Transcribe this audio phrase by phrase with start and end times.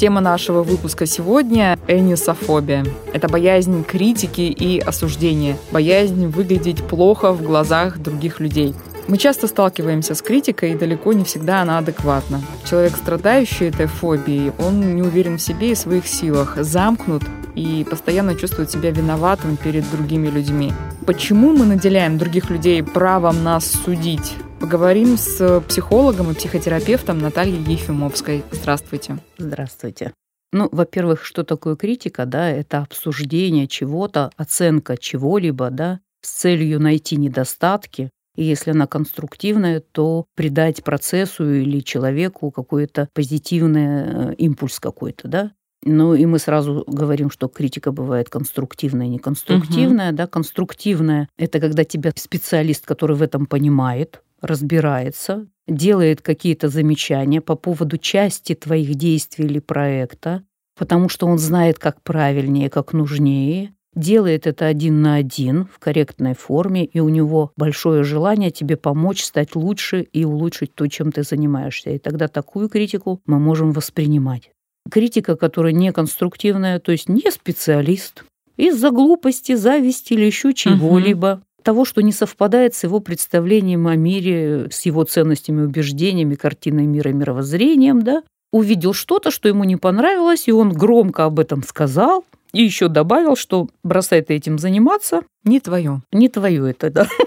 [0.00, 2.86] Тема нашего выпуска сегодня– энисофобия.
[3.12, 8.74] Это боязнь критики и осуждения, боязнь выглядеть плохо в глазах других людей–
[9.08, 12.40] мы часто сталкиваемся с критикой, и далеко не всегда она адекватна.
[12.64, 17.24] Человек, страдающий этой фобией, он не уверен в себе и своих силах, замкнут
[17.56, 20.72] и постоянно чувствует себя виноватым перед другими людьми.
[21.06, 24.36] Почему мы наделяем других людей правом нас судить?
[24.60, 28.44] Поговорим с психологом и психотерапевтом Натальей Ефимовской.
[28.52, 29.16] Здравствуйте.
[29.38, 30.12] Здравствуйте.
[30.52, 37.16] Ну, во-первых, что такое критика, да, это обсуждение чего-то, оценка чего-либо, да, с целью найти
[37.16, 45.26] недостатки, и если она конструктивная, то придать процессу или человеку какой-то позитивный э, импульс какой-то,
[45.26, 45.52] да.
[45.84, 50.10] Ну и мы сразу говорим, что критика бывает конструктивная и неконструктивная.
[50.10, 50.16] Угу.
[50.16, 50.26] Да?
[50.26, 57.98] Конструктивная– это когда тебя специалист, который в этом понимает, разбирается, делает какие-то замечания по поводу
[57.98, 60.42] части твоих действий или проекта,
[60.78, 66.34] потому что он знает, как правильнее, как нужнее, делает это один на один в корректной
[66.34, 71.22] форме, и у него большое желание тебе помочь стать лучше и улучшить то, чем ты
[71.22, 71.90] занимаешься.
[71.90, 74.50] И тогда такую критику мы можем воспринимать.
[74.90, 78.24] Критика, которая не конструктивная, то есть не специалист,
[78.56, 81.42] из-за глупости, зависти или еще чего-либо, угу.
[81.62, 87.10] Того, что не совпадает с его представлением о мире, с его ценностями, убеждениями, картиной мира,
[87.10, 92.62] мировоззрением, да, увидел что-то, что ему не понравилось, и он громко об этом сказал, и
[92.62, 95.22] еще добавил, что бросай ты этим заниматься.
[95.44, 96.02] Не твое.
[96.12, 97.08] Не твое это, да.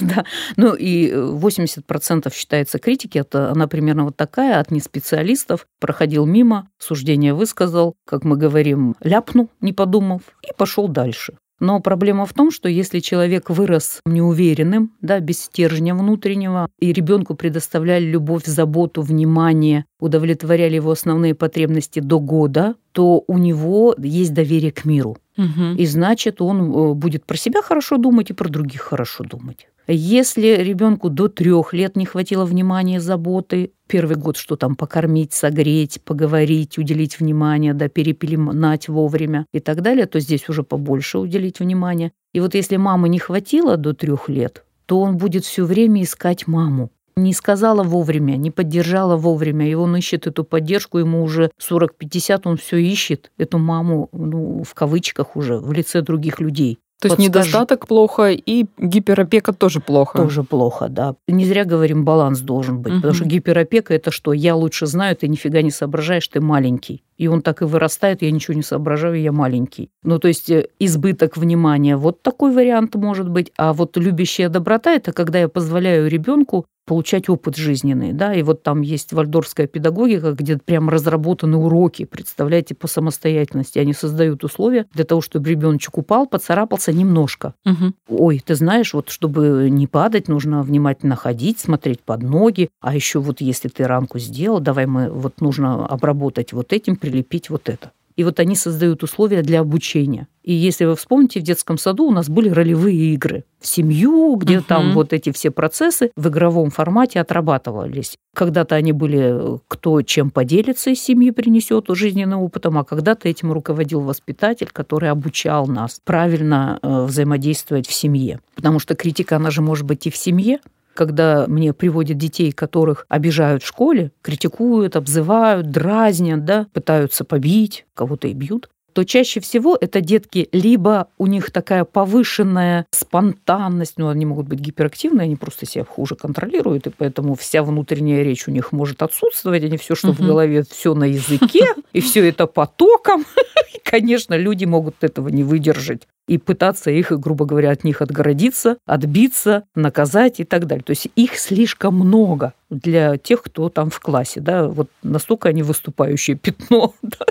[0.00, 0.24] Да.
[0.56, 5.66] Ну и 80% считается критики, это она примерно вот такая, от неспециалистов.
[5.80, 11.36] Проходил мимо, суждение высказал, как мы говорим, ляпнул, не подумав, и пошел дальше.
[11.58, 17.34] Но проблема в том, что если человек вырос неуверенным, да, без стержня внутреннего, и ребенку
[17.34, 24.72] предоставляли любовь, заботу, внимание, удовлетворяли его основные потребности до года, то у него есть доверие
[24.72, 25.16] к миру.
[25.38, 25.76] Угу.
[25.78, 29.68] И значит, он э, будет про себя хорошо думать и про других хорошо думать.
[29.88, 36.02] Если ребенку до трех лет не хватило внимания, заботы, первый год что там покормить, согреть,
[36.04, 42.10] поговорить, уделить внимание, да, перепеленать вовремя и так далее, то здесь уже побольше уделить внимания.
[42.32, 46.48] И вот если мамы не хватило до трех лет, то он будет все время искать
[46.48, 46.90] маму.
[47.18, 52.56] Не сказала вовремя, не поддержала вовремя, и он ищет эту поддержку, ему уже 40-50, он
[52.58, 56.78] все ищет, эту маму, ну, в кавычках уже, в лице других людей.
[57.00, 60.18] То есть недостаток плохо и гиперопека тоже плохо.
[60.18, 61.14] Тоже плохо, да.
[61.28, 62.94] Не зря говорим, баланс должен быть.
[62.94, 63.00] Угу.
[63.00, 64.32] Потому что гиперопека это что?
[64.32, 67.02] Я лучше знаю, ты нифига не соображаешь, ты маленький.
[67.16, 69.90] И он так и вырастает, я ничего не соображаю, я маленький.
[70.02, 73.52] Ну, то есть э, избыток внимания, вот такой вариант может быть.
[73.56, 78.62] А вот любящая доброта– это когда я позволяю ребенку получать опыт жизненный, да, и вот
[78.62, 83.80] там есть вальдорфская педагогика, где прям разработаны уроки, представляете, по самостоятельности.
[83.80, 87.54] Они создают условия для того, чтобы ребеночек упал, поцарапался немножко.
[87.64, 87.92] Угу.
[88.08, 93.18] Ой, ты знаешь, вот чтобы не падать, нужно внимательно ходить, смотреть под ноги, а еще
[93.18, 97.92] вот если ты ранку сделал, давай мы вот нужно обработать вот этим, прилепить вот это.
[98.16, 100.26] И вот они создают условия для обучения.
[100.42, 103.44] И если вы вспомните, в детском саду у нас были ролевые игры.
[103.60, 108.16] В семью, где uh там вот эти все процессы в игровом формате отрабатывались.
[108.34, 114.00] Когда-то они были, кто чем поделится из семьи принесет жизненным опытом, а когда-то этим руководил
[114.00, 118.40] воспитатель, который обучал нас правильно э, взаимодействовать в семье.
[118.54, 120.60] Потому что критика, она же может быть и в семье,
[120.96, 128.26] когда мне приводят детей, которых обижают в школе, критикуют, обзывают, дразнят, да, пытаются побить, кого-то
[128.26, 134.24] и бьют, то чаще всего это детки либо у них такая повышенная спонтанность, ну, они
[134.24, 138.72] могут быть гиперактивны, они просто себя хуже контролируют, и поэтому вся внутренняя речь у них
[138.72, 140.22] может отсутствовать, они все, что угу.
[140.22, 143.26] в голове, все на языке, и все это потоком.
[143.74, 148.78] И, конечно, люди могут этого не выдержать и пытаться их, грубо говоря, от них отгородиться,
[148.84, 150.82] отбиться, наказать и так далее.
[150.82, 155.62] То есть их слишком много для тех, кто там в классе, да, вот настолько они
[155.62, 156.94] выступающее пятно.
[157.02, 157.26] Да?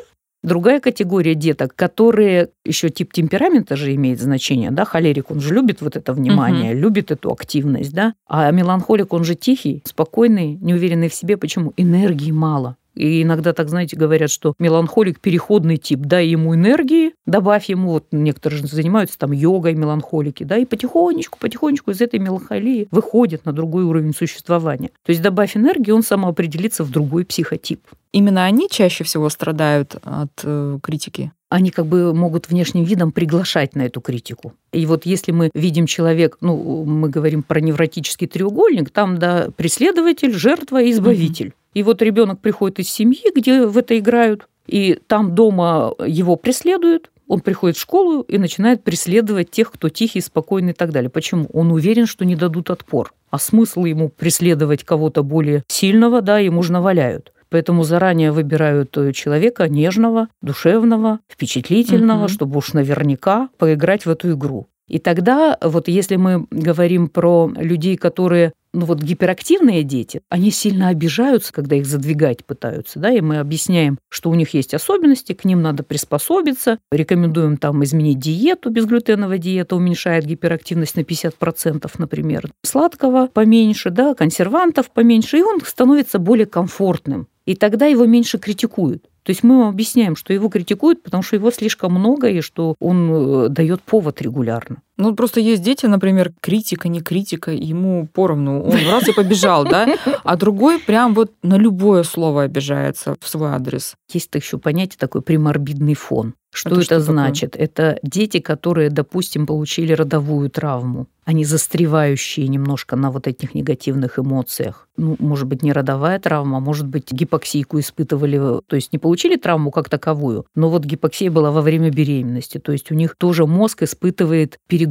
[0.45, 5.81] Другая категория деток, которые еще тип темперамента же имеет значение, да, холерик, он же любит
[5.81, 6.81] вот это внимание, угу.
[6.81, 11.37] любит эту активность, да, а меланхолик, он же тихий, спокойный, неуверенный в себе.
[11.37, 11.73] Почему?
[11.77, 12.77] Энергии мало.
[12.95, 15.99] И иногда так, знаете, говорят, что меланхолик переходный тип.
[15.99, 21.37] Дай ему энергии, добавь ему, вот некоторые же занимаются там йогой меланхолики, да, и потихонечку,
[21.39, 24.89] потихонечку из этой меланхолии выходит на другой уровень существования.
[25.03, 27.81] То есть добавь энергии, он самоопределится в другой психотип.
[28.11, 31.31] Именно они чаще всего страдают от э, критики?
[31.55, 34.53] они как бы могут внешним видом приглашать на эту критику.
[34.73, 40.33] И вот если мы видим человек, ну, мы говорим про невротический треугольник, там, да, преследователь,
[40.33, 41.47] жертва и избавитель.
[41.47, 41.55] Угу.
[41.75, 47.11] И вот ребенок приходит из семьи, где в это играют, и там дома его преследуют,
[47.27, 51.09] он приходит в школу и начинает преследовать тех, кто тихий, спокойный и так далее.
[51.09, 51.47] Почему?
[51.53, 53.13] Он уверен, что не дадут отпор.
[53.29, 57.33] А смысл ему преследовать кого-то более сильного, да, ему же наваляют.
[57.49, 62.29] Поэтому заранее выбирают э, человека нежного, душевного, впечатлительного, угу.
[62.29, 64.67] чтобы уж наверняка поиграть в эту игру.
[64.87, 70.89] И тогда, вот если мы говорим про людей, которые ну вот гиперактивные дети, они сильно
[70.89, 75.45] обижаются, когда их задвигать пытаются, да, и мы объясняем, что у них есть особенности, к
[75.45, 83.27] ним надо приспособиться, рекомендуем там изменить диету, безглютеновая диета уменьшает гиперактивность на 50%, например, сладкого
[83.27, 89.05] поменьше, да, консервантов поменьше, и он становится более комфортным и тогда его меньше критикуют.
[89.25, 92.75] То есть мы ему объясняем, что его критикуют, потому что его слишком много, и что
[92.79, 94.77] он э, дает повод регулярно.
[94.97, 98.63] Ну, просто есть дети, например, критика, не критика, ему поровну.
[98.63, 99.97] Он раз и побежал, да?
[100.23, 103.95] А другой прям вот на любое слово обижается в свой адрес.
[104.11, 106.33] Есть еще понятие такой приморбидный фон.
[106.55, 107.51] Что это, это что значит?
[107.51, 107.65] Такое?
[107.65, 111.07] Это дети, которые, допустим, получили родовую травму.
[111.25, 114.87] Они застревающие немножко на вот этих негативных эмоциях.
[114.95, 119.71] Ну, может быть, не родовая травма, может быть, гипоксийку испытывали, то есть не получили травму
[119.71, 122.57] как таковую, но вот гипоксия была во время беременности.
[122.59, 124.84] То есть у них тоже мозг испытывает перегрузку.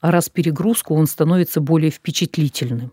[0.00, 2.90] А раз перегрузку, он становится более впечатлительным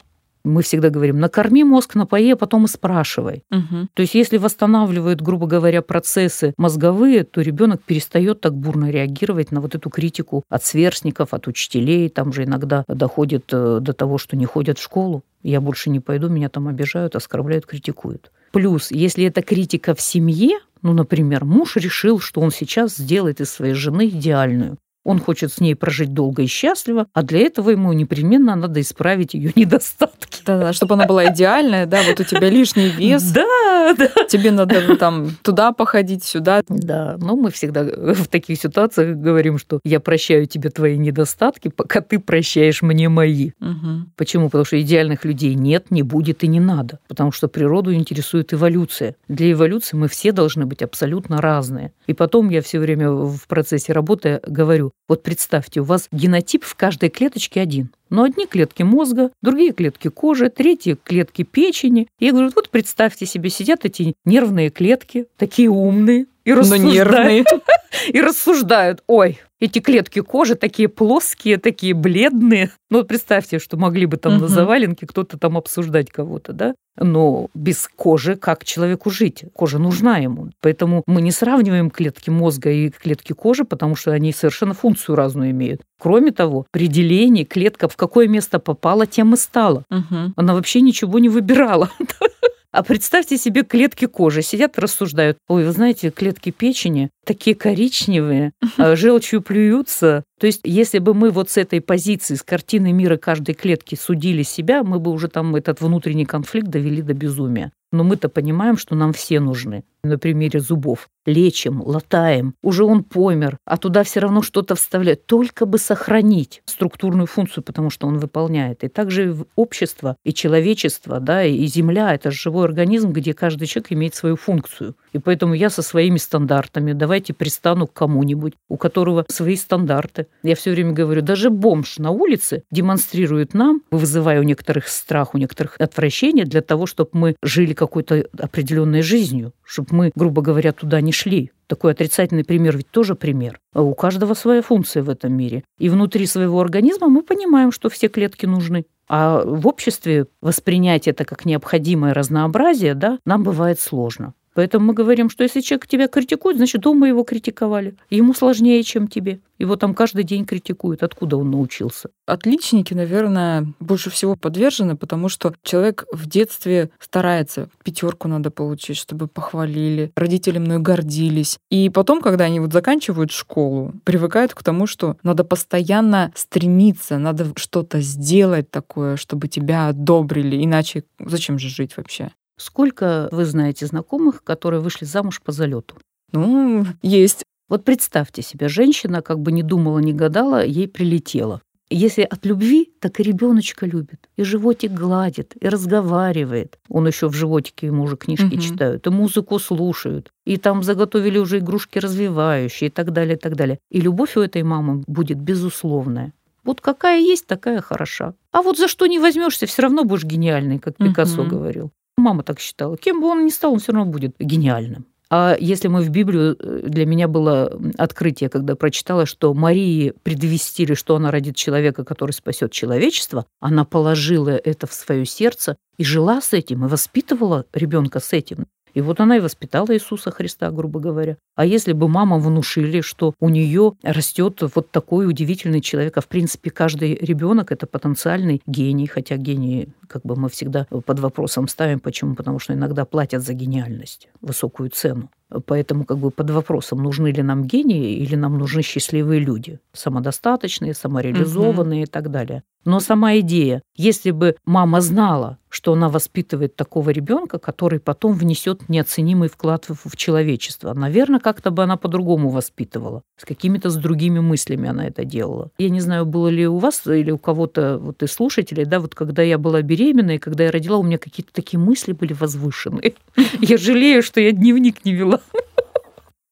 [0.48, 3.44] мы всегда говорим, накорми мозг, напои, а потом и спрашивай.
[3.52, 3.90] Угу.
[3.94, 9.62] То есть если восстанавливают, грубо говоря, процессы мозговые, то ребенок перестает так бурно реагировать на
[9.62, 12.10] вот эту критику от сверстников, от учителей.
[12.10, 15.24] Там же иногда доходит э, до того, что не ходят в школу.
[15.44, 18.32] Я больше не пойду, меня там обижают, оскорбляют, критикуют.
[18.52, 23.52] Плюс, если это критика в семье, ну, например, муж решил, что он сейчас сделает из
[23.52, 24.78] своей жены идеальную.
[25.08, 29.34] Он хочет с ней прожить долго и счастливо, а для этого ему непременно надо исправить
[29.34, 30.42] ее недостатки.
[30.46, 33.24] Да-да, чтобы она была идеальная, да, вот у тебя лишний вес.
[33.32, 34.10] Да, да.
[34.28, 36.62] Тебе надо там туда походить, сюда.
[36.68, 42.02] Да, но мы всегда в таких ситуациях говорим, что я прощаю тебе твои недостатки, пока
[42.02, 43.52] ты прощаешь мне мои.
[43.62, 44.12] Угу.
[44.18, 44.48] Почему?
[44.48, 47.00] Потому что идеальных людей нет, не будет и не надо.
[47.08, 49.16] Потому что природу интересует эволюция.
[49.30, 51.94] Для эволюции мы все должны быть абсолютно разные.
[52.08, 56.76] И потом я все время в процессе работы говорю, вот представьте, у вас генотип в
[56.76, 57.92] каждой клеточке один.
[58.10, 62.08] Но одни клетки мозга, другие клетки кожи, третьи клетки печени.
[62.20, 67.48] И я говорю, вот представьте себе, сидят эти нервные клетки, такие умные, и рассуждают,
[68.08, 72.72] и рассуждают, ой, эти клетки кожи такие плоские, такие бледные.
[72.90, 74.42] Ну, вот представьте, что могли бы там угу.
[74.44, 76.76] на заваленке кто-то там обсуждать кого-то, да?
[77.00, 79.46] Но без кожи как человеку жить?
[79.54, 80.50] Кожа нужна ему.
[80.62, 85.52] Поэтому мы не сравниваем клетки мозга и клетки кожи, потому что они совершенно функцию разную
[85.52, 85.82] имеют.
[86.00, 89.84] Кроме того, при делении клетка в какое место попала, тем и стала.
[89.92, 90.34] Угу.
[90.36, 91.92] Она вообще ничего не выбирала.
[92.72, 94.42] А представьте себе клетки кожи.
[94.42, 95.38] Сидят, рассуждают.
[95.48, 100.24] Ой, вы знаете, клетки печени такие коричневые, а желчью плюются.
[100.40, 104.44] То есть, если бы мы вот с этой позиции, с картины мира каждой клетки судили
[104.44, 107.72] себя, мы бы уже там этот внутренний конфликт довели до безумия.
[107.92, 109.84] Но мы-то понимаем, что нам все нужны.
[110.04, 111.10] На примере зубов.
[111.26, 112.54] Лечим, латаем.
[112.64, 115.26] Уже он помер, а туда все равно что-то вставляют.
[115.26, 118.86] Только бы сохранить структурную функцию, потому что он выполняет.
[118.86, 124.16] И также общество, и человечество, да, и Земля– это живой организм, где каждый человек имеет
[124.16, 124.96] свою функцию.
[125.12, 130.28] И поэтому я со своими стандартами, давайте пристану к кому-нибудь, у которого свои стандарты.
[130.44, 135.38] Я все время говорю, даже бомж на улице демонстрирует нам, вызывая у некоторых страх, у
[135.38, 141.02] некоторых отвращение для того, чтобы мы жили какой-то определенной жизнью, чтобы мы, грубо говоря, туда
[141.02, 141.52] не шли.
[141.68, 143.60] Такой отрицательный пример ведь тоже пример.
[143.74, 145.64] А у каждого своя функция в этом мире.
[145.78, 148.86] И внутри своего организма мы понимаем, что все клетки нужны.
[149.10, 154.34] А в обществе воспринять это как необходимое разнообразие, да, нам бывает сложно.
[154.58, 157.96] Поэтому мы говорим, что если человек тебя критикует, значит, дома его критиковали.
[158.10, 159.40] Ему сложнее, чем тебе.
[159.60, 161.04] Его там каждый день критикуют.
[161.04, 162.10] Откуда он научился?
[162.26, 167.70] Отличники, наверное, больше всего подвержены, потому что человек в детстве старается.
[167.84, 170.12] Пятерку надо получить, чтобы похвалили.
[170.16, 171.60] Родители мной гордились.
[171.70, 177.46] И потом, когда они вот заканчивают школу, привыкают к тому, что надо постоянно стремиться, надо
[177.58, 180.66] что-то сделать такое, чтобы тебя одобрили.
[180.66, 182.32] Иначе зачем же жить вообще?
[182.58, 185.96] Сколько вы знаете знакомых, которые вышли замуж по залету?
[186.32, 187.44] Ну, есть.
[187.70, 191.62] Вот представьте себе, женщина как бы не думала, не гадала, ей прилетело.
[191.90, 196.80] Если от любви, так и ребеночка любит, и животик гладит, и разговаривает.
[196.90, 198.62] Он еще в животике ему уже книжки угу.
[198.62, 203.56] читают, и музыку слушают, и там заготовили уже игрушки развивающие и так далее, и так
[203.56, 203.80] далее.
[203.90, 206.34] И любовь у этой мамы будет безусловная.
[206.66, 208.34] Вот какая есть, такая хороша.
[208.52, 211.52] А вот за что не возьмешься, все равно будешь гениальный, как Пикассо угу.
[211.52, 211.92] говорил.
[212.18, 212.98] Мама так считала.
[212.98, 215.06] Кем бы он ни стал, он все равно будет гениальным.
[215.30, 220.94] А если мы в Библию, э, для меня было открытие, когда прочитала, что Марии предвестили,
[220.94, 226.40] что она родит человека, который спасет человечество, она положила это в свое сердце и жила
[226.40, 228.68] с этим, и воспитывала ребенка с этим.
[228.98, 231.38] И вот она и воспитала Иисуса Христа, грубо говоря.
[231.56, 236.28] А если бы мама внушили, что у нее растет вот такой удивительный человек, а в
[236.28, 242.00] принципе каждый ребенок это потенциальный гений, хотя гений как бы мы всегда под вопросом ставим.
[242.00, 242.34] Почему?
[242.34, 245.30] Потому что иногда платят за гениальность высокую цену.
[245.66, 250.94] Поэтому как бы под вопросом, нужны ли нам гении или нам нужны счастливые люди, самодостаточные,
[250.94, 252.08] самореализованные угу.
[252.08, 252.64] и так далее.
[252.88, 258.88] Но сама идея, если бы мама знала, что она воспитывает такого ребенка, который потом внесет
[258.88, 264.40] неоценимый вклад в, в человечество, наверное, как-то бы она по-другому воспитывала, с какими-то с другими
[264.40, 265.70] мыслями она это делала.
[265.78, 269.16] Я не знаю, было ли у вас или у кого-то вот из слушателей, да, вот
[269.16, 273.16] когда я была беременна и когда я родила, у меня какие-то такие мысли были возвышенные.
[273.62, 275.37] Я жалею, что я дневник не вела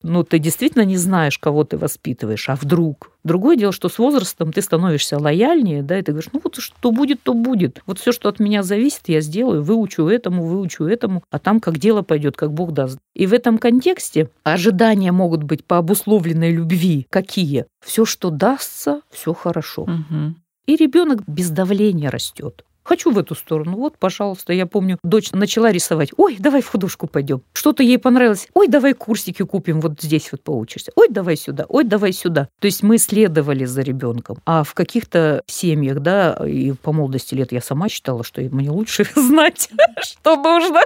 [0.05, 3.11] ну, ты действительно не знаешь, кого ты воспитываешь, а вдруг.
[3.23, 6.91] Другое дело, что с возрастом ты становишься лояльнее, да, и ты говоришь, ну вот что
[6.91, 7.81] будет, то будет.
[7.87, 11.79] Вот все, что от меня зависит, я сделаю, выучу этому, выучу этому, а там как
[11.79, 12.99] дело пойдет, как Бог даст.
[13.15, 17.07] И в этом контексте ожидания могут быть по обусловленной любви.
[17.09, 17.65] Какие?
[17.83, 19.83] Все, что дастся, все хорошо.
[19.83, 20.35] Угу.
[20.67, 22.63] И ребенок без давления растет.
[22.85, 23.77] Хочу в эту сторону.
[23.77, 24.53] Вот, пожалуйста.
[24.53, 26.11] Я помню, дочь начала рисовать.
[26.17, 27.41] Ой, давай в художку пойдем.
[27.53, 28.47] Что-то ей понравилось.
[28.53, 30.91] Ой, давай курсики купим, вот здесь вот поучишься.
[30.95, 31.65] Ой, давай сюда.
[31.67, 32.47] Ой, давай сюда.
[32.59, 34.37] То есть мы следовали за ребенком.
[34.45, 39.07] А в каких-то семьях, да, и по молодости лет я сама считала, что мне лучше
[39.15, 39.69] знать,
[40.01, 40.81] что нужно.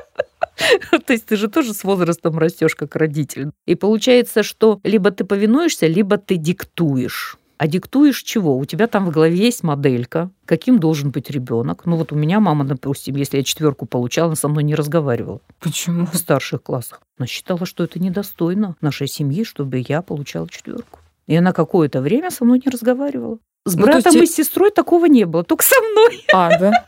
[1.05, 3.51] То есть ты же тоже с возрастом растешь как родитель.
[3.65, 7.37] И получается, что либо ты повинуешься, либо ты диктуешь.
[7.59, 8.57] А диктуешь чего?
[8.57, 11.85] У тебя там в голове есть моделька, каким должен быть ребенок.
[11.85, 15.41] Ну вот у меня мама, допустим, если я четверку получала, она со мной не разговаривала.
[15.59, 16.05] Почему?
[16.05, 17.01] В старших классах.
[17.17, 20.99] Она считала, что это недостойно нашей семьи, чтобы я получала четверку.
[21.27, 23.39] И она какое-то время со мной не разговаривала.
[23.65, 26.23] С ну, братом ну, и с сестрой такого не было, только со мной.
[26.33, 26.85] А, да?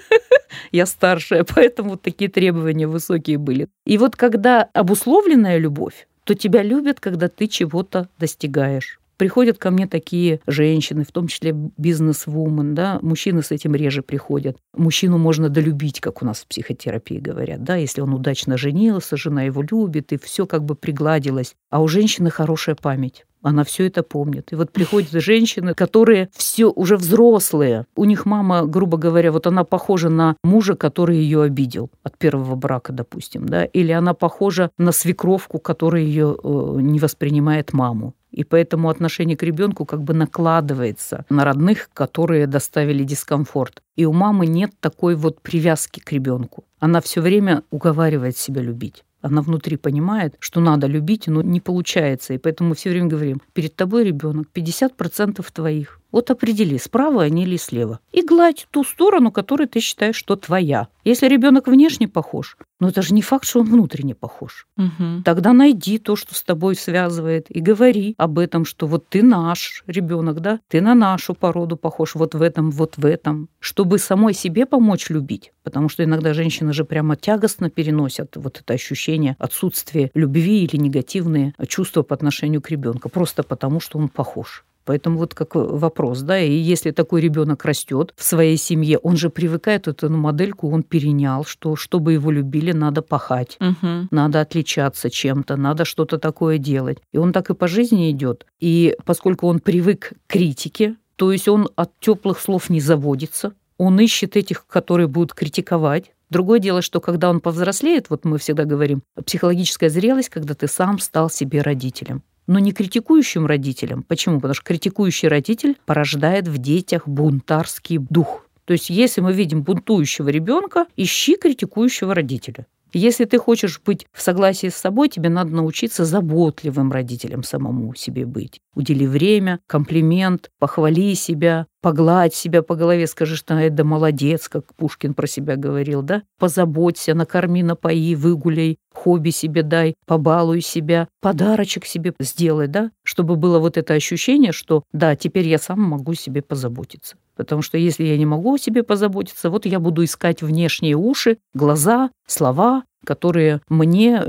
[0.72, 3.68] Я старшая, поэтому вот такие требования высокие были.
[3.84, 8.98] И вот когда обусловленная любовь, то тебя любят, когда ты чего-то достигаешь.
[9.16, 14.56] Приходят ко мне такие женщины, в том числе бизнес-вумен, да, мужчины с этим реже приходят.
[14.76, 19.44] Мужчину можно долюбить, как у нас в психотерапии говорят, да, если он удачно женился, жена
[19.44, 21.54] его любит, и все как бы пригладилось.
[21.70, 23.24] А у женщины хорошая память.
[23.42, 24.52] Она все это помнит.
[24.52, 27.86] И вот приходят женщины, которые все уже взрослые.
[27.94, 32.56] У них мама, грубо говоря, вот она похожа на мужа, который ее обидел от первого
[32.56, 38.14] брака, допустим, да, или она похожа на свекровку, которая ее э, не воспринимает маму.
[38.36, 43.82] И поэтому отношение к ребенку как бы накладывается на родных, которые доставили дискомфорт.
[43.96, 46.64] И у мамы нет такой вот привязки к ребенку.
[46.78, 49.04] Она все время уговаривает себя любить.
[49.22, 52.34] Она внутри понимает, что надо любить, но не получается.
[52.34, 56.00] И поэтому мы все время говорим, перед тобой ребенок, 50% твоих.
[56.16, 58.00] Вот определи, справа они или слева.
[58.10, 60.88] И гладь ту сторону, которую ты считаешь, что твоя.
[61.04, 64.66] Если ребенок внешне похож, но это же не факт, что он внутренне похож.
[64.78, 65.24] Угу.
[65.26, 69.84] Тогда найди то, что с тобой связывает, и говори об этом, что вот ты наш
[69.86, 74.32] ребенок, да, ты на нашу породу похож вот в этом, вот в этом, чтобы самой
[74.32, 75.52] себе помочь любить.
[75.64, 81.52] Потому что иногда женщины же прямо тягостно переносят вот это ощущение отсутствия любви или негативные
[81.68, 84.64] чувства по отношению к ребенку, просто потому что он похож.
[84.86, 89.30] Поэтому вот как вопрос, да, и если такой ребенок растет в своей семье, он же
[89.30, 94.06] привыкает эту модельку, он перенял, что чтобы его любили, надо пахать, угу.
[94.12, 96.98] надо отличаться чем-то, надо что-то такое делать.
[97.12, 98.46] И он так и по жизни идет.
[98.60, 103.98] И поскольку он привык к критике, то есть он от теплых слов не заводится, он
[103.98, 109.02] ищет этих, которые будут критиковать, Другое дело, что когда он повзрослеет, вот мы всегда говорим,
[109.24, 114.02] психологическая зрелость, когда ты сам стал себе родителем но не критикующим родителям.
[114.02, 114.36] Почему?
[114.36, 118.46] Потому что критикующий родитель порождает в детях бунтарский дух.
[118.64, 122.66] То есть, если мы видим бунтующего ребенка, ищи критикующего родителя.
[122.92, 128.24] Если ты хочешь быть в согласии с собой, тебе надо научиться заботливым родителем самому себе
[128.24, 128.60] быть.
[128.74, 135.14] Удели время, комплимент, похвали себя, погладь себя по голове, скажи, что это молодец, как Пушкин
[135.14, 136.24] про себя говорил, да?
[136.36, 142.90] Позаботься, накорми, напои, выгуляй, хобби себе дай, побалуй себя, подарочек себе сделай, да?
[143.04, 147.18] Чтобы было вот это ощущение, что да, теперь я сам могу себе позаботиться.
[147.36, 151.38] Потому что если я не могу о себе позаботиться, вот я буду искать внешние уши,
[151.54, 154.20] глаза, слова, которые мне,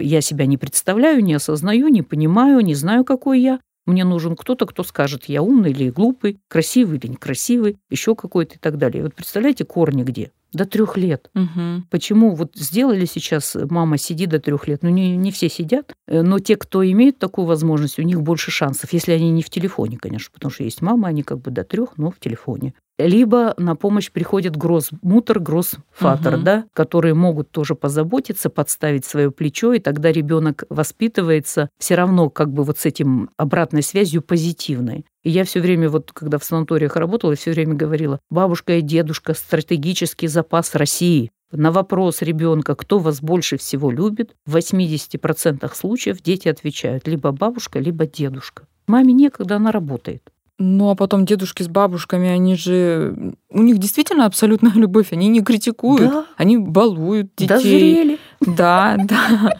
[0.00, 3.60] я себя не представляю, не осознаю, не понимаю, не знаю, какой я.
[3.86, 8.58] Мне нужен кто-то, кто скажет, я умный или глупый, красивый или некрасивый, еще какой-то и
[8.58, 9.02] так далее.
[9.02, 10.32] Вот представляете, корни где?
[10.52, 11.30] До трех лет.
[11.34, 11.84] Угу.
[11.90, 14.82] Почему вот сделали сейчас, мама сиди до трех лет?
[14.82, 18.52] Ну, не, не все сидят, э, но те, кто имеет такую возможность, у них больше
[18.52, 21.64] шансов, если они не в телефоне, конечно, потому что есть мама, они как бы до
[21.64, 26.42] трех, но в телефоне либо на помощь приходит гроссмутер, гроссфатер, угу.
[26.42, 32.52] да, которые могут тоже позаботиться, подставить свое плечо, и тогда ребенок воспитывается все равно как
[32.52, 35.04] бы вот с этим обратной связью позитивной.
[35.22, 38.82] И я все время, вот когда в санаториях работала, я все время говорила, бабушка и
[38.82, 41.30] дедушка– стратегический запас России.
[41.50, 47.78] На вопрос ребенка, кто вас больше всего любит, в 80% случаев дети отвечают либо бабушка,
[47.78, 48.66] либо дедушка.
[48.86, 50.33] Маме некогда, она работает.
[50.58, 53.34] Ну, а потом дедушки с бабушками, они же...
[53.50, 56.26] У них действительно абсолютная любовь, они не критикуют, да.
[56.36, 57.48] они балуют детей.
[57.48, 58.18] Дозрели.
[58.40, 59.52] Да, да.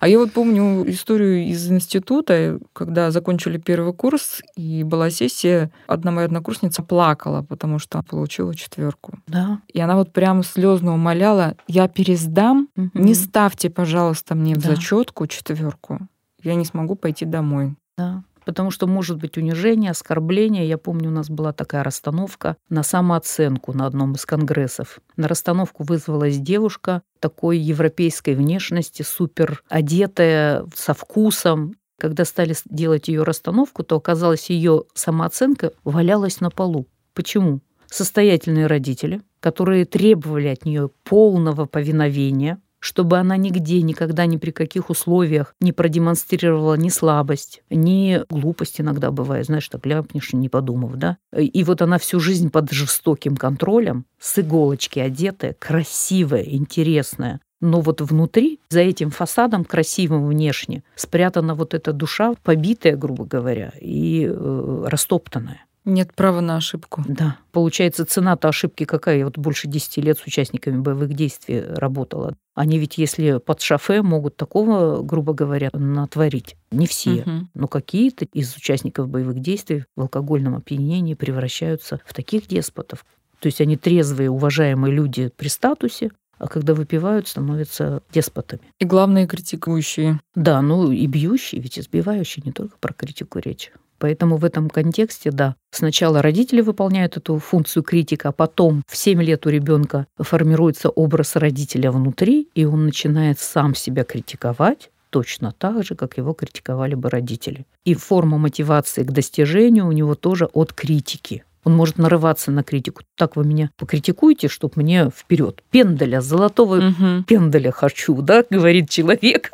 [0.00, 6.12] А я вот помню историю из института, когда закончили первый курс, и была сессия, одна
[6.12, 9.18] моя однокурсница плакала, потому что получила четверку.
[9.26, 9.60] Да.
[9.72, 12.90] И она вот прям слезно умоляла, я пересдам, угу.
[12.94, 14.60] не ставьте, пожалуйста, мне да.
[14.60, 15.98] в зачетку четверку.
[16.44, 17.74] Я не смогу пойти домой.
[17.96, 20.66] Да потому что может быть унижение, оскорбление.
[20.66, 25.00] Я помню, у нас была такая расстановка на самооценку на одном из конгрессов.
[25.18, 31.74] На расстановку вызвалась девушка такой европейской внешности, супер одетая, со вкусом.
[31.98, 36.86] Когда стали делать ее расстановку, то оказалось, ее самооценка валялась на полу.
[37.12, 37.60] Почему?
[37.90, 44.90] Состоятельные родители, которые требовали от нее полного повиновения, чтобы она нигде, никогда, ни при каких
[44.90, 51.18] условиях не продемонстрировала ни слабость, ни глупость иногда бывает, знаешь, так ляпнешь, не подумав, да.
[51.36, 58.00] И вот она всю жизнь под жестоким контролем, с иголочки одетая, красивая, интересная, но вот
[58.00, 64.84] внутри, за этим фасадом красивым внешне, спрятана вот эта душа, побитая, грубо говоря, и э,
[64.86, 65.64] растоптанная.
[65.88, 67.02] Нет права на ошибку.
[67.08, 67.38] Да.
[67.50, 69.16] Получается, цена-то ошибки какая?
[69.16, 72.34] Я вот больше 10 лет с участниками боевых действий работала.
[72.54, 76.56] Они ведь, если под шофе, могут такого, грубо говоря, натворить.
[76.70, 77.30] Не все, угу.
[77.54, 83.06] но какие-то из участников боевых действий в алкогольном опьянении превращаются в таких деспотов.
[83.38, 88.60] То есть они трезвые, уважаемые люди при статусе, а когда выпивают, становятся деспотами.
[88.78, 90.20] И главные критикующие.
[90.34, 93.72] Да, ну и бьющие, ведь избивающие, не только про критику речь.
[93.98, 99.22] Поэтому в этом контексте, да, сначала родители выполняют эту функцию критика, а потом в 7
[99.22, 105.84] лет у ребенка формируется образ родителя внутри, и он начинает сам себя критиковать, точно так
[105.84, 107.66] же, как его критиковали бы родители.
[107.84, 111.44] И форма мотивации к достижению у него тоже от критики.
[111.64, 113.02] Он может нарываться на критику.
[113.16, 115.62] Так вы меня покритикуете, чтобы мне вперед.
[115.70, 117.24] Пенделя, золотого угу.
[117.26, 119.50] пенделя хочу, да, говорит человек.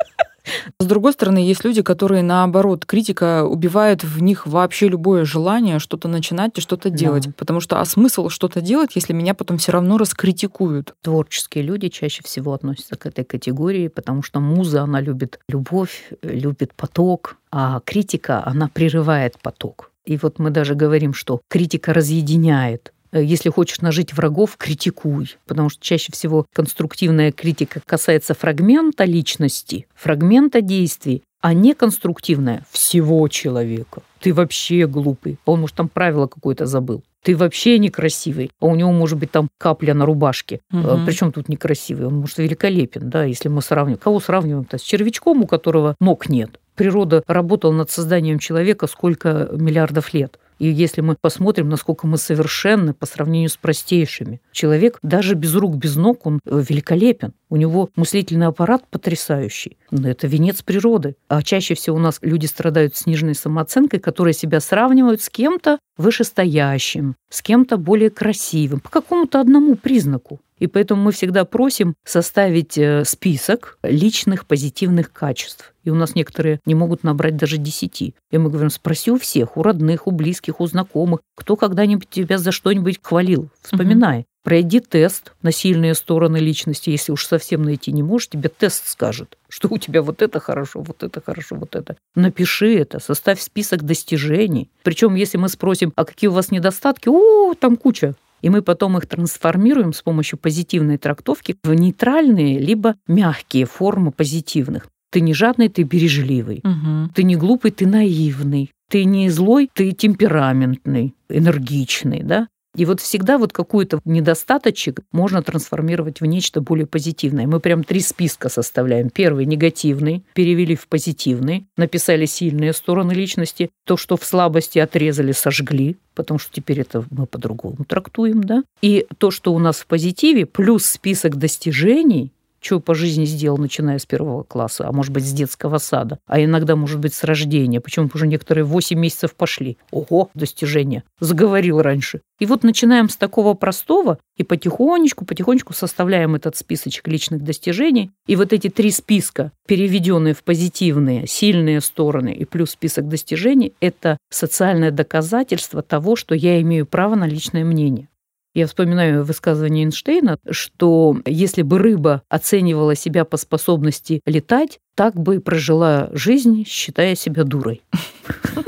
[0.79, 6.07] С другой стороны, есть люди, которые, наоборот, критика убивает в них вообще любое желание что-то
[6.07, 7.27] начинать и что-то делать.
[7.27, 7.33] Да.
[7.37, 10.95] Потому что, а смысл что-то делать, если меня потом все равно раскритикуют?
[11.01, 16.73] Творческие люди чаще всего относятся к этой категории, потому что муза, она любит любовь, любит
[16.73, 19.91] поток, а критика, она прерывает поток.
[20.05, 22.93] И вот мы даже говорим, что критика разъединяет.
[23.15, 25.35] Э, если хочешь нажить врагов, критикуй.
[25.47, 33.25] Потому что чаще всего конструктивная критика касается фрагмента личности, фрагмента действий, а не конструктивная всего
[33.29, 34.01] человека.
[34.19, 35.37] Ты вообще глупый.
[35.45, 37.03] Он, может, там правило какое-то забыл.
[37.21, 38.51] Ты вообще некрасивый.
[38.59, 40.59] А у него может быть там капля на рубашке.
[40.73, 41.05] Угу.
[41.05, 42.07] Причем тут некрасивый?
[42.07, 43.97] Он, может, великолепен, да, если мы сравним.
[43.97, 44.77] Кого сравниваем-то?
[44.77, 46.59] С червячком, у которого ног нет.
[46.75, 50.39] Природа работала над созданием человека сколько миллиардов лет.
[50.59, 55.75] И если мы посмотрим, насколько мы совершенны по сравнению с простейшими, человек даже без рук,
[55.75, 57.33] без ног, он э, великолепен.
[57.49, 59.77] У него мыслительный аппарат потрясающий.
[59.91, 61.15] Но это венец природы.
[61.27, 67.15] А чаще всего у нас люди страдают сниженной самооценкой, которые себя сравнивают с кем-то вышестоящим,
[67.29, 70.39] с кем-то более красивым, по какому-то одному признаку.
[70.57, 75.74] И поэтому мы всегда просим составить э, список личных позитивных качеств.
[75.85, 78.15] И у нас некоторые не могут набрать даже десяти.
[78.31, 82.39] И мы говорим, спроси у всех, у родных, у близких, у знакомых, кто когда-нибудь тебя
[82.39, 84.19] за что-нибудь хвалил, вспоминай.
[84.19, 84.25] Угу.
[84.43, 86.89] Пройди тест на сильные стороны личности.
[86.89, 90.81] Если уж совсем найти не можешь, тебе тест скажет, что у тебя вот это хорошо,
[90.81, 91.97] вот это хорошо, вот это.
[92.15, 94.69] Напиши это, составь список достижений.
[94.83, 98.15] Причем, если мы спросим, а какие у вас недостатки, о, там куча.
[98.41, 104.87] И мы потом их трансформируем с помощью позитивной трактовки в нейтральные либо мягкие формы позитивных.
[105.11, 106.61] Ты не жадный, ты бережливый.
[106.63, 107.13] Угу.
[107.13, 108.71] Ты не глупый, ты наивный.
[108.89, 112.47] Ты не злой, ты темпераментный, энергичный, да?
[112.75, 117.47] И вот всегда вот какую-то недостаточек можно трансформировать в нечто более позитивное.
[117.47, 119.09] Мы прям три списка составляем.
[119.09, 125.97] Первый– негативный, перевели в позитивный, написали сильные стороны личности, то, что в слабости отрезали, сожгли,
[126.15, 128.63] потому что теперь это мы по-другому трактуем, да.
[128.81, 132.31] И то, что у нас в позитиве, плюс список достижений,
[132.65, 136.43] что по жизни сделал, начиная с первого класса, а может быть, с детского сада, а
[136.43, 137.79] иногда, может быть, с рождения.
[137.79, 139.77] Почему уже некоторые 8 месяцев пошли.
[139.91, 141.03] Ого, достижение.
[141.19, 142.21] Заговорил раньше.
[142.39, 148.11] И вот начинаем с такого простого и потихонечку, потихонечку составляем этот списочек личных достижений.
[148.27, 154.17] И вот эти три списка, переведенные в позитивные, сильные стороны и плюс список достижений, это
[154.29, 158.09] социальное доказательство того, что я имею право на личное мнение.
[158.55, 165.35] Я вспоминаю высказывание Эйнштейна, что если бы рыба оценивала себя по способности летать, так бы
[165.35, 167.81] и прожила жизнь, считая себя дурой.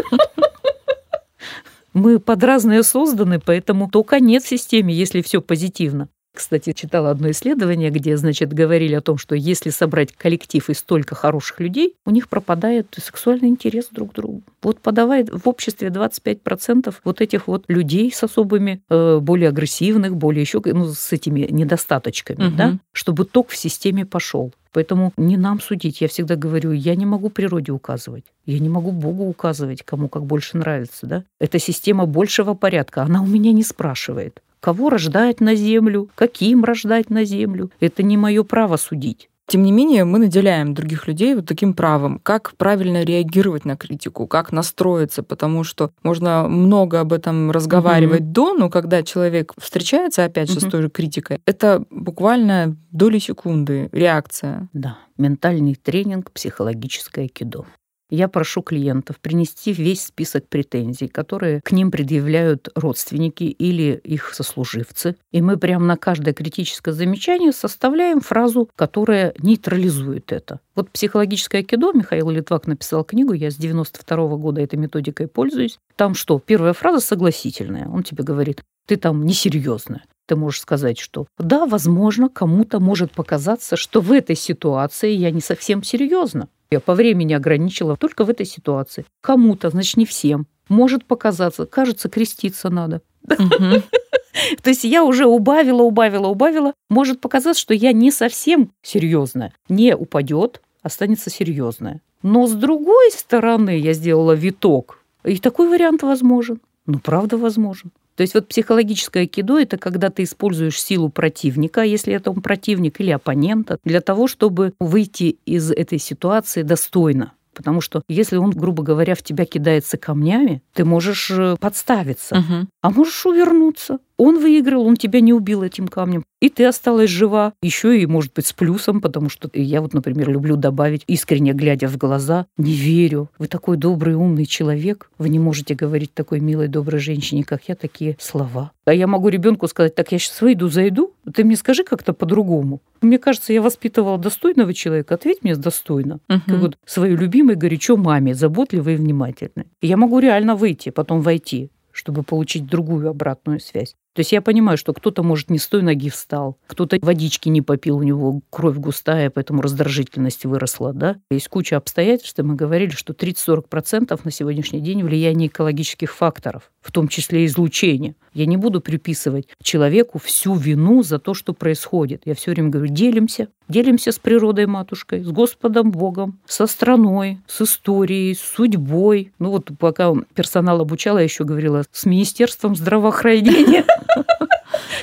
[1.94, 6.10] Мы под разные созданы, поэтому только нет в системе, если все позитивно.
[6.38, 11.16] Кстати, читала одно исследование, где, значит, говорили о том, что если собрать коллектив из столько
[11.16, 14.44] хороших людей, у них пропадает сексуальный интерес друг к другу.
[14.62, 20.42] Вот подавает в обществе 25% вот этих вот людей с особыми, э, более агрессивных, более
[20.42, 22.56] еще, ну, с этими недостаточками, угу.
[22.56, 24.54] да, чтобы ток в системе пошел.
[24.74, 26.02] Поэтому не нам судить.
[26.02, 28.26] Я всегда говорю, я не могу природе указывать.
[28.46, 31.08] Я не могу Богу указывать, кому как больше нравится.
[31.08, 31.24] Да?
[31.40, 33.02] Это система большего порядка.
[33.02, 37.72] Она у меня не спрашивает кого рождать на землю, каким рождать на землю.
[37.80, 39.30] Это не мое право судить.
[39.48, 42.20] Тем не менее, мы наделяем других людей вот таким правом.
[42.22, 48.34] Как правильно реагировать на критику, как настроиться, потому что можно много об этом разговаривать mm-hmm.
[48.34, 50.68] до, но когда человек встречается опять же mm-hmm.
[50.68, 54.68] с той же критикой, это буквально доли секунды реакция.
[54.74, 57.66] Да, ментальный тренинг, психологическое кидо.
[58.10, 65.18] Я прошу клиентов принести весь список претензий, которые к ним предъявляют родственники или их сослуживцы.
[65.32, 70.62] И мы прямо на каждое критическое замечание составляем фразу, которая нейтрализует это.
[70.76, 75.78] Вот психологическое кидо, Михаил Литвак написал книгу, я с 92 -го года этой методикой пользуюсь.
[75.96, 76.40] Там что?
[76.40, 77.90] Первая фраза согласительная.
[77.90, 83.78] Он тебе говорит, ты там несерьезная ты можешь сказать, что да, возможно, кому-то может показаться,
[83.78, 86.50] что в этой ситуации я не совсем серьезна.
[86.70, 89.06] Я по времени ограничила только в этой ситуации.
[89.22, 90.48] Кому-то, значит, не всем.
[90.70, 93.02] Может показаться, кажется, креститься надо.
[93.28, 96.74] То есть я уже убавила, убавила, убавила.
[96.90, 99.54] Может показаться, что я не совсем серьезная.
[99.70, 102.02] Не упадет, останется серьезная.
[102.22, 105.00] Но с другой стороны я сделала виток.
[105.24, 106.60] И такой вариант возможен.
[106.86, 107.92] Ну, правда, возможен.
[108.18, 113.00] То есть вот психологическое кидо– это когда ты используешь силу противника, если это он противник,
[113.00, 117.34] или оппонента, для того, чтобы выйти из этой ситуации достойно.
[117.54, 122.68] Потому что если он, грубо говоря, в тебя кидается камнями, ты можешь э, подставиться, угу.
[122.82, 124.00] а можешь увернуться.
[124.18, 126.24] Он выиграл, он тебя не убил этим камнем.
[126.40, 127.54] И ты осталась жива.
[127.62, 131.88] Еще и, может быть, с плюсом, потому что я вот, например, люблю добавить, искренне глядя
[131.88, 133.30] в глаза, не верю.
[133.38, 135.10] Вы такой добрый, умный человек.
[135.18, 138.72] Вы не можете говорить такой милой, доброй женщине, как я, такие слова.
[138.86, 142.82] А я могу ребенку сказать, так я сейчас выйду, зайду, ты мне скажи как-то по-другому.
[143.02, 146.20] Мне кажется, я воспитывала достойного человека, ответь мне достойно.
[146.30, 146.42] Угу.
[146.48, 149.66] Как вот свою любимой горячо маме, заботливой и внимательной.
[149.82, 153.96] И я могу реально выйти, потом войти чтобы получить другую обратную связь.
[154.18, 157.62] То есть я понимаю, что кто-то, может, не с той ноги встал, кто-то водички не
[157.62, 160.92] попил, у него кровь густая, поэтому раздражительность выросла.
[160.92, 161.18] Да?
[161.30, 166.92] Есть куча обстоятельств, и мы говорили, что 30-40% на сегодняшний день влияние экологических факторов, в
[166.92, 168.16] том числе излучения.
[168.34, 172.24] Я не буду приписывать человеку всю вину за то, что происходит.
[172.26, 177.62] Я все время говорю, делимся, делимся с природой матушкой, с Господом Богом, со страной, с
[177.62, 179.32] историей, с судьбой.
[179.40, 183.86] Ну вот пока персонал обучала, я еще говорила, с Министерством здравоохранения.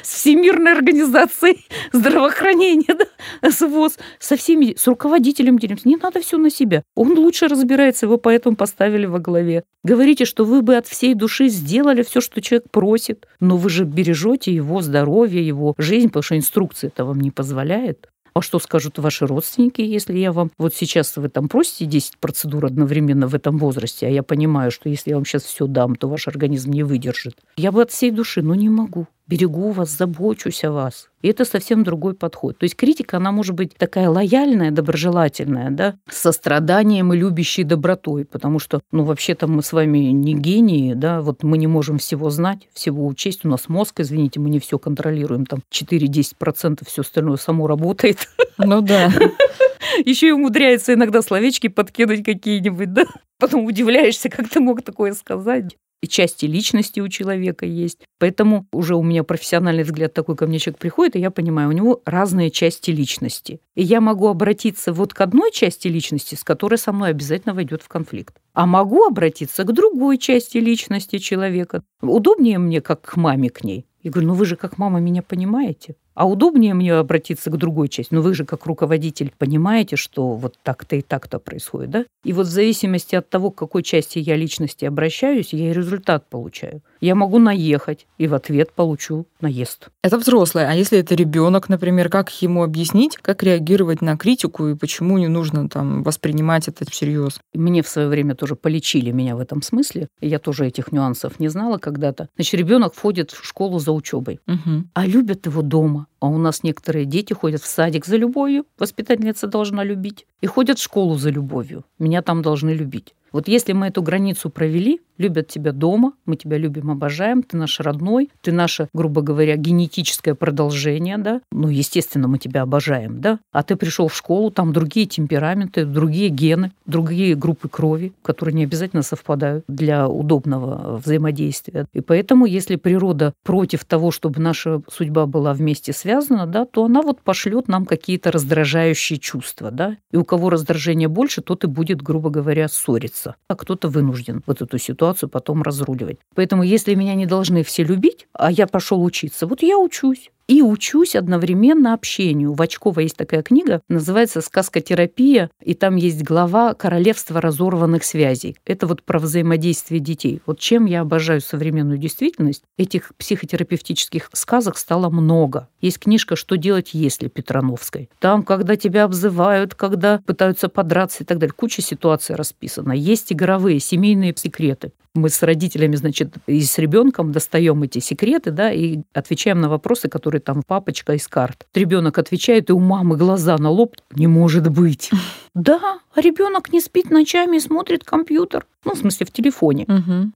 [0.02, 5.88] С Всемирной организацией здравоохранения, да, с ВОЗ, со всеми, с руководителем делимся.
[5.88, 6.82] Не надо все на себя.
[6.94, 9.64] Он лучше разбирается, его поэтому поставили во главе.
[9.82, 13.84] Говорите, что вы бы от всей души сделали все, что человек просит, но вы же
[13.84, 18.08] бережете его здоровье, его жизнь, потому что инструкция это вам не позволяет.
[18.36, 20.50] А что скажут ваши родственники, если я вам...
[20.58, 24.88] Вот сейчас вы там просите 10 процедур одновременно в этом возрасте, а я понимаю, что
[24.88, 27.36] если я вам сейчас все дам, то ваш организм не выдержит.
[27.56, 29.06] Я бы от всей души, но не могу.
[29.26, 31.08] Берегу вас, забочусь о вас.
[31.22, 32.58] И это совсем другой подход.
[32.58, 38.26] То есть критика, она может быть такая лояльная, доброжелательная, да, с состраданием и любящей добротой,
[38.26, 42.28] потому что, ну, вообще-то мы с вами не гении, да, вот мы не можем всего
[42.28, 47.36] знать, всего учесть, у нас мозг, извините, мы не все контролируем, там 4-10% все остальное
[47.36, 48.28] само работает.
[48.58, 49.10] Ну да.
[50.04, 53.04] Еще и умудряется иногда словечки подкинуть какие-нибудь, да?
[53.38, 55.76] Потом удивляешься, как ты мог такое сказать
[56.06, 57.98] части личности у человека есть.
[58.18, 61.72] Поэтому уже у меня профессиональный взгляд такой ко мне человек приходит, и я понимаю, у
[61.72, 63.60] него разные части личности.
[63.74, 67.82] И я могу обратиться вот к одной части личности, с которой со мной обязательно войдет
[67.82, 68.36] в конфликт.
[68.52, 71.82] А могу обратиться к другой части личности человека.
[72.00, 73.86] Удобнее мне, как к маме к ней.
[74.02, 75.96] Я говорю, ну вы же как мама меня понимаете.
[76.14, 78.14] А удобнее мне обратиться к другой части.
[78.14, 82.04] Но вы же как руководитель понимаете, что вот так-то и так-то происходит, да?
[82.24, 86.28] И вот в зависимости от того, к какой части я личности обращаюсь, я и результат
[86.28, 86.82] получаю.
[87.04, 89.88] Я могу наехать и в ответ получу наезд.
[90.02, 90.66] Это взрослый.
[90.66, 95.28] А если это ребенок, например, как ему объяснить, как реагировать на критику и почему не
[95.28, 97.40] нужно там воспринимать это всерьез?
[97.52, 100.08] Мне в свое время тоже полечили меня в этом смысле.
[100.22, 102.30] Я тоже этих нюансов не знала когда-то.
[102.36, 104.84] Значит, ребенок входит в школу за учебой, угу.
[104.94, 106.06] а любят его дома.
[106.20, 110.78] А у нас некоторые дети ходят в садик за любовью, воспитательница должна любить, и ходят
[110.78, 111.84] в школу за любовью.
[111.98, 113.14] Меня там должны любить.
[113.34, 117.80] Вот если мы эту границу провели, любят тебя дома, мы тебя любим, обожаем, ты наш
[117.80, 123.62] родной, ты наше, грубо говоря, генетическое продолжение, да, ну, естественно, мы тебя обожаем, да, а
[123.62, 129.02] ты пришел в школу, там другие темпераменты, другие гены, другие группы крови, которые не обязательно
[129.02, 131.86] совпадают для удобного взаимодействия.
[131.92, 137.02] И поэтому, если природа против того, чтобы наша судьба была вместе связана, да, то она
[137.02, 142.02] вот пошлет нам какие-то раздражающие чувства, да, и у кого раздражение больше, тот и будет,
[142.02, 143.36] грубо говоря, ссориться.
[143.48, 146.18] А кто-то вынужден вот эту ситуацию потом разруливать.
[146.34, 150.62] Поэтому если меня не должны все любить, а я пошел учиться, вот я учусь и
[150.62, 152.52] учусь одновременно общению.
[152.52, 158.56] У Вачкова есть такая книга, называется «Сказкотерапия», и там есть глава «Королевство разорванных связей».
[158.66, 160.42] Это вот про взаимодействие детей.
[160.46, 165.68] Вот чем я обожаю современную действительность, этих психотерапевтических сказок стало много.
[165.80, 168.10] Есть книжка «Что делать, если» Петрановской.
[168.18, 171.54] Там, когда тебя обзывают, когда пытаются подраться и так далее.
[171.54, 172.92] Куча ситуаций расписана.
[172.92, 178.72] Есть игровые, семейные секреты мы с родителями, значит, и с ребенком достаем эти секреты, да,
[178.72, 181.66] и отвечаем на вопросы, которые там папочка из карт.
[181.74, 183.96] Ребенок отвечает, и у мамы глаза на лоб.
[184.14, 185.10] Не может быть.
[185.54, 188.66] Да, а ребенок не спит ночами и смотрит компьютер.
[188.84, 189.86] Ну, в смысле, в телефоне.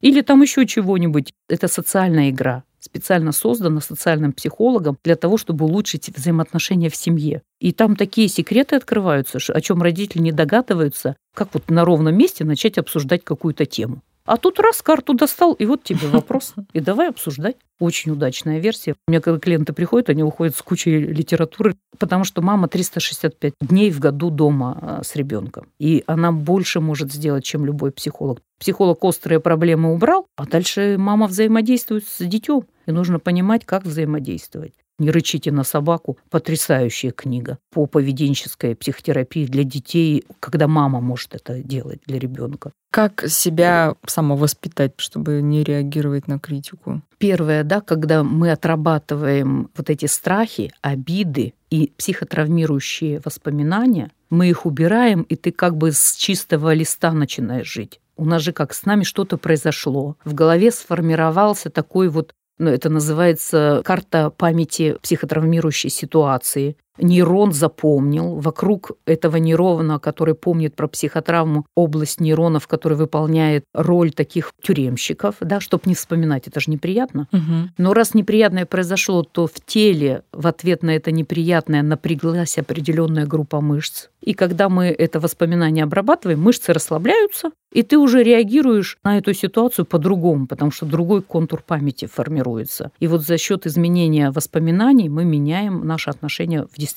[0.00, 1.34] Или там еще чего-нибудь.
[1.48, 7.42] Это социальная игра специально создана социальным психологом для того, чтобы улучшить взаимоотношения в семье.
[7.60, 12.44] И там такие секреты открываются, о чем родители не догадываются, как вот на ровном месте
[12.44, 14.02] начать обсуждать какую-то тему.
[14.28, 16.52] А тут раз карту достал, и вот тебе вопрос.
[16.74, 17.56] И давай обсуждать.
[17.80, 18.94] Очень удачная версия.
[19.06, 23.90] У меня когда клиенты приходят, они уходят с кучей литературы, потому что мама 365 дней
[23.90, 25.68] в году дома а, с ребенком.
[25.78, 28.42] И она больше может сделать, чем любой психолог.
[28.58, 32.64] Психолог острые проблемы убрал, а дальше мама взаимодействует с детем.
[32.84, 34.74] И нужно понимать, как взаимодействовать.
[34.98, 41.62] «Не рычите на собаку»– потрясающая книга по поведенческой психотерапии для детей, когда мама может это
[41.62, 42.72] делать для ребенка.
[42.90, 47.02] Как себя самовоспитать, чтобы не реагировать на критику?
[47.18, 55.22] Первое, да, когда мы отрабатываем вот эти страхи, обиды и психотравмирующие воспоминания, мы их убираем,
[55.22, 58.00] и ты как бы с чистого листа начинаешь жить.
[58.16, 60.16] У нас же как с нами что-то произошло.
[60.24, 68.92] В голове сформировался такой вот ну, это называется карта памяти психотравмирующей ситуации нейрон запомнил, вокруг
[69.06, 75.84] этого нейрона, который помнит про психотравму, область нейронов, который выполняет роль таких тюремщиков, да, чтобы
[75.86, 77.28] не вспоминать, это же неприятно.
[77.32, 77.70] Угу.
[77.78, 83.60] Но раз неприятное произошло, то в теле в ответ на это неприятное напряглась определенная группа
[83.60, 84.08] мышц.
[84.20, 89.84] И когда мы это воспоминание обрабатываем, мышцы расслабляются, и ты уже реагируешь на эту ситуацию
[89.84, 92.90] по-другому, потому что другой контур памяти формируется.
[92.98, 96.87] И вот за счет изменения воспоминаний мы меняем наше отношение в действительности.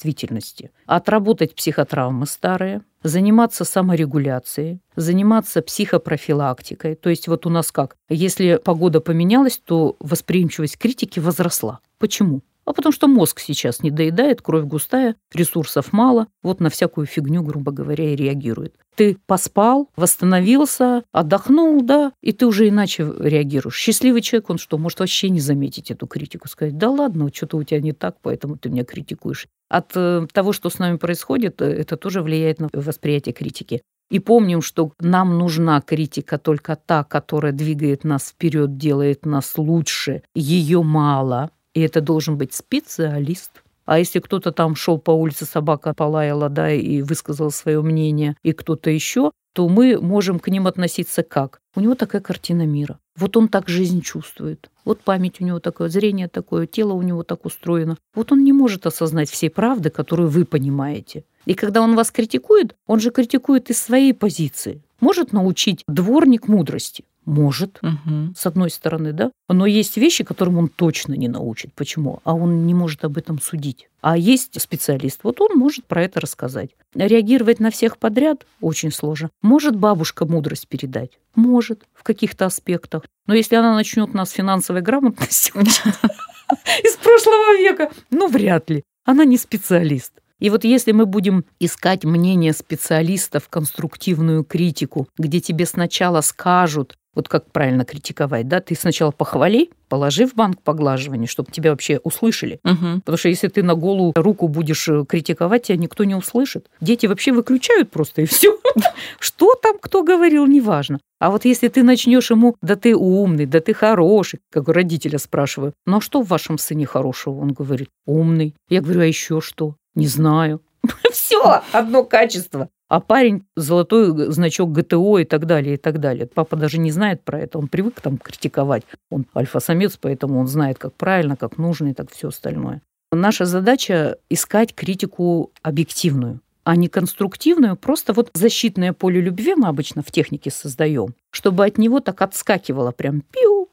[0.86, 6.96] Отработать психотравмы старые, заниматься саморегуляцией, заниматься психопрофилактикой.
[6.96, 7.96] То есть вот у нас как?
[8.10, 11.80] Если погода поменялась, то восприимчивость критики возросла.
[11.98, 12.42] Почему?
[12.72, 17.44] А потому что мозг сейчас не доедает, кровь густая, ресурсов мало, вот на всякую фигню,
[17.44, 18.76] грубо говоря, и реагирует.
[18.96, 23.76] Ты поспал, восстановился, отдохнул, да, и ты уже иначе реагируешь.
[23.76, 27.64] Счастливый человек, он что, может вообще не заметить эту критику, сказать, да ладно, что-то у
[27.64, 29.48] тебя не так, поэтому ты меня критикуешь.
[29.68, 33.82] От э, того, что с нами происходит, э, это тоже влияет на восприятие критики.
[34.10, 40.24] И помним, что нам нужна критика только та, которая двигает нас вперед, делает нас лучше.
[40.36, 41.52] Ее мало.
[41.74, 43.64] И это должен быть специалист.
[43.86, 48.54] А если кто-то там шел по улице, собака полаяла, да, и высказал свое мнение, и
[48.54, 51.60] кто-то еще, то мы можем к ним относиться как?
[51.76, 53.00] У него такая картина мира.
[53.18, 54.70] Вот он так жизнь чувствует.
[54.86, 57.98] Вот память у него такое, зрение такое, тело у него так устроено.
[58.16, 61.26] Вот он не может осознать всей правды, которую вы понимаете.
[61.46, 64.82] И когда он вас критикует, он же критикует из своей позиции.
[65.00, 67.04] Может научить дворник мудрости?
[67.26, 68.34] Может, угу.
[68.36, 69.32] с одной стороны, да.
[69.48, 71.72] Но есть вещи, которым он точно не научит.
[71.74, 72.20] Почему?
[72.24, 73.90] А он не может об этом судить.
[74.02, 76.72] А есть специалист, вот он может про это рассказать.
[76.96, 79.30] Реагировать на всех подряд очень сложно.
[79.44, 81.12] Может бабушка мудрость передать?
[81.36, 83.04] Может, в каких-то аспектах.
[83.28, 88.84] Но если она начнет нас финансовой грамотностью из прошлого века, ну, вряд ли.
[89.06, 90.14] Она не специалист.
[90.40, 97.28] И вот если мы будем искать мнение специалистов, конструктивную критику, где тебе сначала скажут, вот
[97.28, 98.60] как правильно критиковать, да?
[98.62, 102.60] Ты сначала похвали, положи в банк поглаживания, чтобы тебя вообще услышали.
[102.64, 103.02] Угу.
[103.02, 106.70] Потому что если ты на голую руку будешь э, критиковать, тебя никто не услышит.
[106.80, 108.58] Дети вообще выключают просто и все.
[109.20, 111.00] Что там кто говорил, неважно.
[111.20, 115.20] А вот если ты начнешь ему, да ты умный, да ты хороший, как у родителя
[115.20, 117.40] спрашиваю, ну а что в вашем сыне хорошего?
[117.42, 118.56] Он говорит, умный.
[118.70, 119.76] Я говорю, а еще что?
[119.94, 120.62] Не знаю.
[121.12, 122.70] Все, одно качество.
[122.92, 126.26] А парень золотой значок ГТО и так далее, и так далее.
[126.28, 128.84] Папа даже не знает про это, он привык там критиковать.
[129.10, 132.82] Он альфа-самец, поэтому он знает, как правильно, как нужно и так все остальное.
[133.14, 140.04] Наша задача искать критику объективную, а не конструктивную, просто вот защитное поле любви мы обычно
[140.04, 143.70] в технике создаем, чтобы от него так отскакивало прям пиу,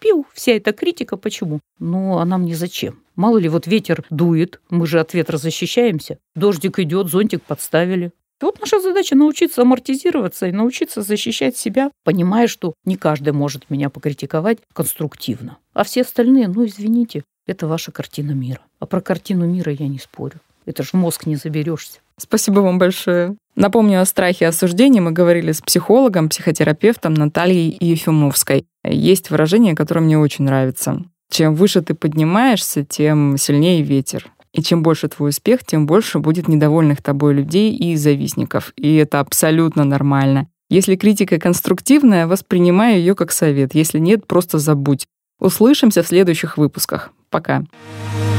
[0.00, 1.18] пиу, вся эта критика.
[1.18, 1.60] Почему?
[1.78, 3.00] Ну, а нам не зачем.
[3.14, 6.16] Мало ли, вот ветер дует, мы же от ветра защищаемся.
[6.34, 8.12] Дождик идет, зонтик подставили.
[8.44, 13.88] Вот наша задача научиться амортизироваться и научиться защищать себя, понимая, что не каждый может меня
[13.88, 15.56] покритиковать конструктивно.
[15.72, 18.60] А все остальные, ну, извините, это ваша картина мира.
[18.80, 20.40] А про картину мира я не спорю.
[20.66, 22.00] Это же мозг не заберешься.
[22.18, 23.34] Спасибо вам большое.
[23.56, 25.00] Напомню о страхе и осуждении.
[25.00, 28.66] Мы говорили с психологом, психотерапевтом Натальей Ефимовской.
[28.86, 31.02] Есть выражение, которое мне очень нравится.
[31.30, 34.30] Чем выше ты поднимаешься, тем сильнее ветер.
[34.54, 38.72] И чем больше твой успех, тем больше будет недовольных тобой людей и завистников.
[38.76, 40.48] И это абсолютно нормально.
[40.70, 43.74] Если критика конструктивная, воспринимай ее как совет.
[43.74, 45.06] Если нет, просто забудь.
[45.40, 47.10] Услышимся в следующих выпусках.
[47.30, 47.58] Пока.
[47.58, 48.33] Пока.